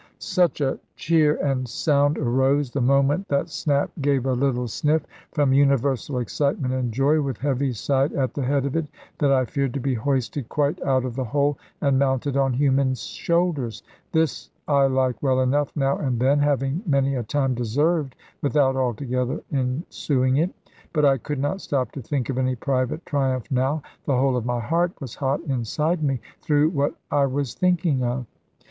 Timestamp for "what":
26.69-26.95